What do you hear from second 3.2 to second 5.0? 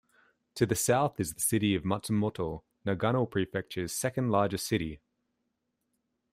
prefecture's second largest city.